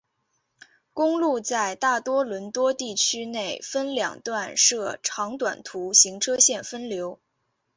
[0.93, 7.19] 公路在大多伦多地区内分两段设长短途行车线分流。